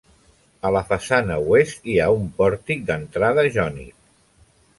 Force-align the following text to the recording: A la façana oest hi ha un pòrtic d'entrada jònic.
A 0.69 0.69
la 0.75 0.79
façana 0.93 1.37
oest 1.51 1.85
hi 1.91 1.99
ha 1.99 2.07
un 2.15 2.25
pòrtic 2.41 2.83
d'entrada 2.89 3.45
jònic. 3.59 3.95